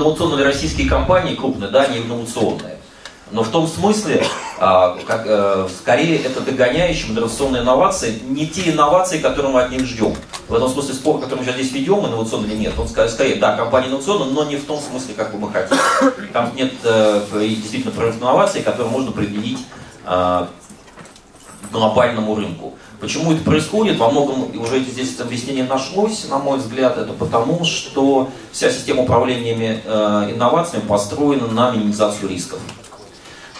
[0.00, 2.78] инновационные российские компании крупные, да, не инновационные.
[3.32, 4.24] Но в том смысле,
[4.58, 9.86] а, как, а, скорее, это догоняющие модерационные инновации, не те инновации, которые мы от них
[9.86, 10.16] ждем.
[10.48, 13.56] В этом смысле спор, который мы сейчас здесь ведем, инновационный или нет, он скорее, да,
[13.56, 15.76] компания инновационная, но не в том смысле, как бы мы хотим.
[16.32, 19.58] Там нет э, действительно прорыв инноваций, которые можно определить
[20.06, 20.46] э,
[21.70, 22.74] глобальному рынку.
[23.00, 23.96] Почему это происходит?
[23.96, 29.80] Во многом уже здесь объяснение нашлось, на мой взгляд, это потому, что вся система управления
[29.82, 32.58] э, инновациями построена на минимизацию рисков.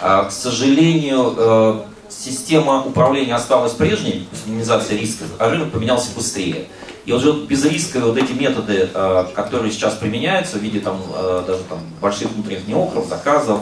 [0.03, 6.67] А, к сожалению, э, система управления осталась прежней, минимизация рисков, а рынок поменялся быстрее.
[7.07, 11.63] И уже безрисковые вот эти методы, э, которые сейчас применяются в виде там, э, даже
[11.63, 13.61] там, больших внутренних неокров, заказов,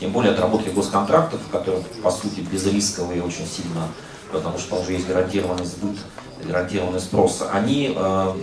[0.00, 3.88] тем более отработки госконтрактов, которые по сути безрисковые очень сильно
[4.32, 5.96] потому что уже есть гарантированный сбыт,
[6.44, 8.34] гарантированный спрос, они э,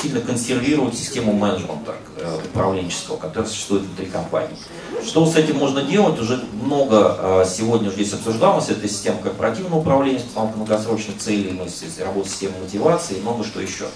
[0.00, 4.56] сильно консервируют систему менеджмента э, управленческого, которая существует внутри компании.
[5.04, 6.20] Что с этим можно делать?
[6.20, 8.68] Уже много э, сегодня здесь обсуждалось.
[8.68, 11.66] Это система корпоративного управления, с долгосрочных целей, мы
[12.04, 13.86] работаем с системой мотивации и много что еще.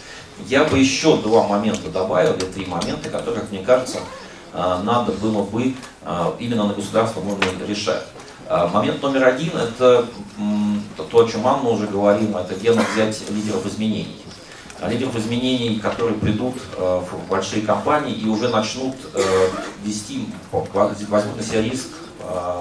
[0.48, 3.98] Я бы еще два момента добавил, или три момента, которые, как мне кажется,
[4.52, 8.04] э, надо было бы э, именно на государственном уровне решать.
[8.48, 10.06] Э, момент номер один– это
[10.96, 14.16] то, о чем Анна уже говорила, это дело взять лидеров изменений.
[14.86, 19.48] Лидеров изменений, которые придут э, в большие компании и уже начнут э,
[19.84, 21.88] вести, возьмут на себя риск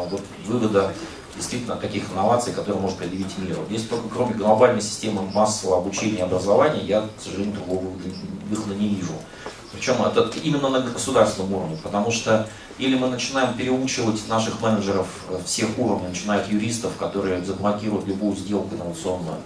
[0.09, 0.91] вот, вывода
[1.35, 3.61] действительно таких инноваций, которые может предъявить миру.
[3.69, 7.85] Здесь только кроме глобальной системы массового обучения и образования я, к сожалению, другого
[8.49, 9.13] выхода не вижу.
[9.71, 15.39] Причем это именно на государственном уровне, потому что или мы начинаем переучивать наших менеджеров э,
[15.45, 19.37] всех уровней, начиная от юристов, которые заблокируют любую сделку инновационную,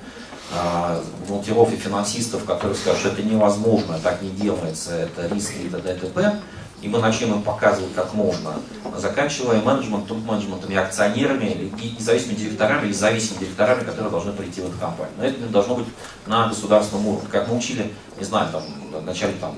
[1.28, 5.96] бухгалтеров и финансистов, которые скажут, что это невозможно, так не делается, это риски и т.д.
[5.96, 6.40] т.п.
[6.86, 8.54] И мы начнем им показывать, как можно,
[8.96, 14.68] заканчивая менеджментом, менеджментом и акционерами, и независимыми директорами, или зависимыми директорами, которые должны прийти в
[14.68, 15.12] эту компанию.
[15.18, 15.88] Но это должно быть
[16.28, 17.28] на государственном уровне.
[17.32, 18.62] Как мы учили, не знаю, там,
[19.02, 19.56] в начале там,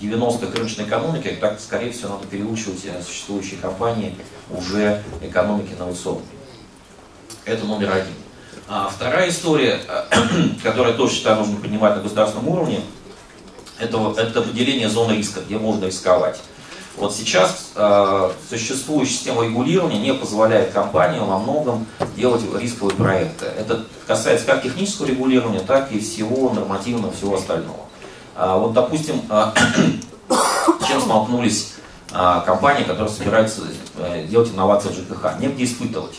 [0.00, 4.16] 90-х рыночной экономики, так, скорее всего, надо переучивать э, существующие компании
[4.50, 6.22] уже экономики инновационной.
[7.44, 8.14] Это номер один.
[8.68, 9.80] А вторая история,
[10.62, 12.80] которую тоже считаю нужно поднимать на государственном уровне,
[13.78, 16.40] это, это выделение зоны риска, где можно рисковать.
[16.98, 23.46] Вот сейчас э, существующая система регулирования не позволяет компаниям во многом делать рисковые проекты.
[23.46, 27.78] Это касается как технического регулирования, так и всего нормативного, всего остального.
[28.34, 29.54] А, вот, допустим, а,
[30.88, 31.74] чем столкнулись
[32.10, 33.62] а, компании, которые собираются
[33.98, 35.38] э, делать инновации в ЖКХ?
[35.38, 36.18] Негде испытывать.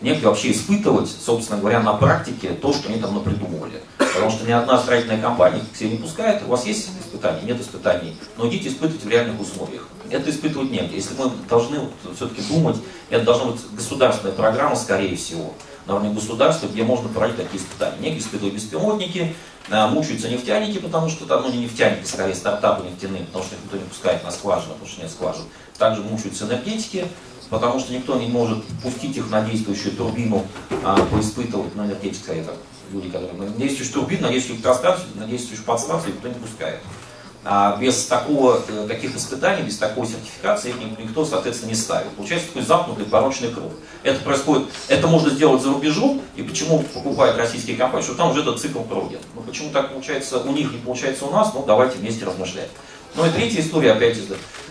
[0.00, 3.82] Негде вообще испытывать, собственно говоря, на практике то, что они там напридумывали.
[3.98, 6.42] Потому что ни одна строительная компания к себе не пускает.
[6.46, 7.42] У вас есть испытания?
[7.42, 8.16] Нет испытаний.
[8.36, 9.88] Но идите испытывать в реальных условиях.
[10.10, 10.96] Это испытывать негде.
[10.96, 12.76] Если мы должны вот, все-таки думать,
[13.10, 15.54] это должна быть государственная программа, скорее всего
[15.86, 17.96] на уровне государства, где можно проводить такие испытания.
[18.00, 19.34] Некие испытывают беспилотники,
[19.70, 23.62] а, мучаются нефтяники, потому что там, ну не нефтяники, скорее стартапы нефтяные, потому что их
[23.64, 25.44] никто не пускает на скважину, потому что нет скважин.
[25.78, 27.06] Также мучаются энергетики,
[27.50, 30.46] потому что никто не может пустить их на действующую турбину,
[30.82, 32.54] а, поиспытывать, ну энергетика это
[32.92, 36.80] люди, которые на действующую турбину, на действующую электростанцию, на действующую подстанцию никто не пускает.
[37.42, 42.10] А без такого, э, таких испытаний, без такой сертификации их никто, соответственно, не ставит.
[42.10, 43.72] Получается такой замкнутый порочный круг.
[44.02, 48.42] Это происходит, это можно сделать за рубежом, и почему покупают российские компании, что там уже
[48.42, 49.20] этот цикл пройден.
[49.34, 52.68] Ну почему так получается у них, не получается у нас, ну давайте вместе размышлять.
[53.14, 54.22] Ну и третья история, опять же,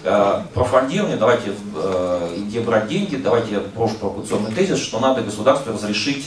[0.03, 5.22] э, про фондирование, давайте э, где брать деньги, давайте я брошу провокационный тезис, что надо
[5.22, 6.25] государству разрешить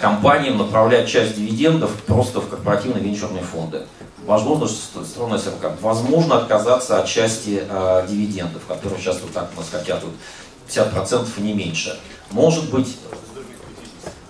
[0.00, 3.86] компаниям направлять часть дивидендов просто в корпоративные венчурные фонды.
[4.28, 9.70] Возможно, стороной СРК, возможно отказаться от части э, дивидендов, которые сейчас вот так у нас
[9.70, 10.12] хотят, вот
[10.68, 11.98] 50% и не меньше.
[12.30, 12.98] Может быть,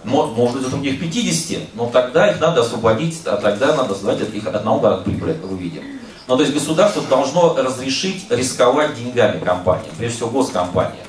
[0.09, 4.47] может быть, за других 50, но тогда их надо освободить, а тогда надо сдать их
[4.47, 5.83] одного прибыли, это выведем.
[6.27, 11.07] Ну, то есть государство должно разрешить рисковать деньгами компаниям, прежде всего госкомпаниям.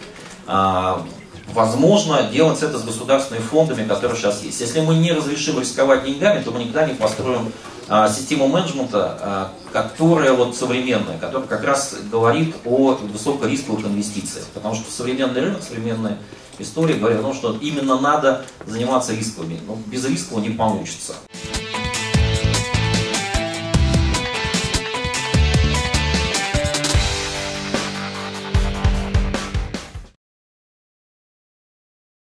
[0.48, 1.06] А,
[1.54, 4.62] возможно делать это с государственными фондами, которые сейчас есть.
[4.62, 7.52] Если мы не разрешим рисковать деньгами, то мы никогда не построим
[7.90, 14.46] а, систему менеджмента, а, которая вот современная, которая как раз говорит о высокорисковых инвестициях.
[14.54, 16.20] Потому что современный рынок, современная
[16.60, 19.60] история говорит о том, что именно надо заниматься рисковыми.
[19.66, 21.16] Но без рисков не получится.